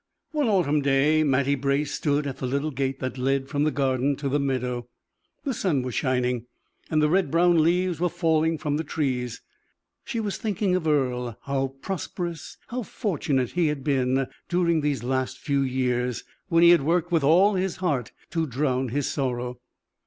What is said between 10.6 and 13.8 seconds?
of Earle; how prosperous, how fortunate he